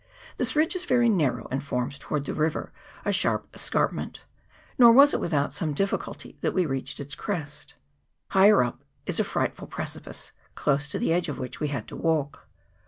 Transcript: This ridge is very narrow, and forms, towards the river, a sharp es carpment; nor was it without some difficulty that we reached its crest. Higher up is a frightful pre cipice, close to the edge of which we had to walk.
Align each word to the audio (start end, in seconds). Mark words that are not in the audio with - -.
This 0.37 0.55
ridge 0.55 0.75
is 0.75 0.85
very 0.85 1.09
narrow, 1.09 1.47
and 1.51 1.63
forms, 1.63 1.99
towards 1.99 2.25
the 2.25 2.33
river, 2.33 2.71
a 3.05 3.13
sharp 3.13 3.47
es 3.53 3.69
carpment; 3.69 4.21
nor 4.79 4.91
was 4.91 5.13
it 5.13 5.19
without 5.19 5.53
some 5.53 5.75
difficulty 5.75 6.39
that 6.41 6.55
we 6.55 6.65
reached 6.65 6.99
its 6.99 7.13
crest. 7.13 7.75
Higher 8.29 8.63
up 8.63 8.83
is 9.05 9.19
a 9.19 9.23
frightful 9.23 9.67
pre 9.67 9.85
cipice, 9.85 10.31
close 10.55 10.87
to 10.87 10.97
the 10.97 11.13
edge 11.13 11.29
of 11.29 11.37
which 11.37 11.59
we 11.59 11.67
had 11.67 11.87
to 11.87 11.95
walk. 11.95 12.47